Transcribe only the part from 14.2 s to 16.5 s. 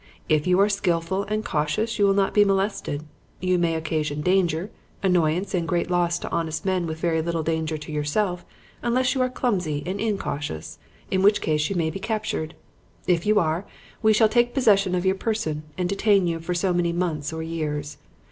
take possession of your person and detain you